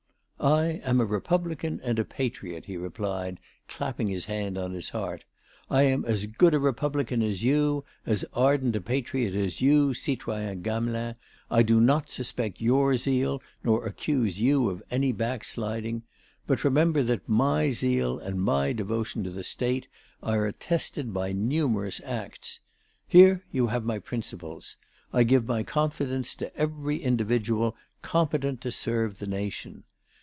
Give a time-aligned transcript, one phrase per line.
[0.43, 5.23] "I am a Republican and a patriot," he replied, clapping his hand on his heart.
[5.69, 10.63] "I am as good a Republican as you, as ardent a patriot as you, citoyen
[10.63, 11.13] Gamelin.
[11.51, 16.01] I do not suspect your zeal nor accuse you of any backsliding.
[16.47, 19.87] But remember that my zeal and my devotion to the State
[20.23, 22.61] are attested by numerous acts.
[23.07, 24.75] Here you have my principles:
[25.13, 29.83] I give my confidence to every individual competent to serve the Nation.